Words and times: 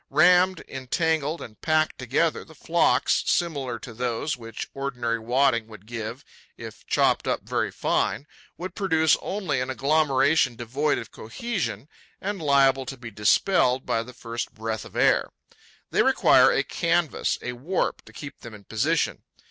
Rammed, 0.09 0.63
entangled 0.67 1.43
and 1.43 1.61
packed 1.61 1.99
together, 1.99 2.43
the 2.43 2.55
flocks, 2.55 3.21
similar 3.27 3.77
to 3.77 3.93
those 3.93 4.35
which 4.35 4.67
ordinary 4.73 5.19
wadding 5.19 5.67
would 5.67 5.85
give 5.85 6.25
if 6.57 6.83
chopped 6.87 7.27
up 7.27 7.41
very 7.43 7.69
fine, 7.69 8.25
would 8.57 8.73
produce 8.73 9.15
only 9.21 9.61
an 9.61 9.69
agglomeration 9.69 10.55
devoid 10.55 10.97
of 10.97 11.11
cohesion 11.11 11.87
and 12.19 12.41
liable 12.41 12.87
to 12.87 12.97
be 12.97 13.11
dispelled 13.11 13.85
by 13.85 14.01
the 14.01 14.11
first 14.11 14.55
breath 14.55 14.85
of 14.85 14.95
air. 14.95 15.29
They 15.91 16.01
require 16.01 16.51
a 16.51 16.63
canvas, 16.63 17.37
a 17.43 17.53
warp, 17.53 18.03
to 18.05 18.11
keep 18.11 18.39
them 18.39 18.55
in 18.55 18.63
position. 18.63 19.21